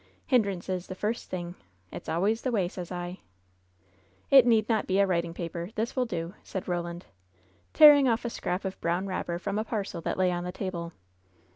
Hindrances, 0.25 0.87
the 0.87 0.95
first 0.95 1.29
thing! 1.29 1.53
It's 1.91 2.09
always 2.09 2.41
the 2.41 2.51
way, 2.51 2.67
sez 2.67 2.91
I!" 2.91 3.19
"It 4.31 4.47
need 4.47 4.67
not 4.67 4.87
be 4.87 4.99
writing 5.03 5.31
paper. 5.31 5.69
This 5.75 5.95
will 5.95 6.07
do," 6.07 6.33
said 6.41 6.65
Eoland, 6.65 7.03
tearing 7.71 8.09
off 8.09 8.25
a 8.25 8.31
scrap 8.31 8.65
of 8.65 8.81
brown 8.81 9.05
wrapper 9.05 9.37
from 9.37 9.59
a 9.59 9.63
parcel 9.63 10.01
that 10.01 10.17
lay 10.17 10.31
on 10.31 10.43
the 10.43 10.51
table. 10.51 10.93